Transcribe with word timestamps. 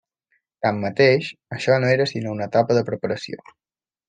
Tanmateix, 0.65 1.29
això 1.57 1.77
no 1.83 1.93
era 1.97 2.09
sinó 2.13 2.35
una 2.39 2.49
etapa 2.53 2.79
de 2.79 2.85
preparació. 2.93 3.41